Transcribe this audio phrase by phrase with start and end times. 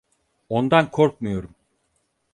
[0.49, 1.55] Ondan korkmuyorum.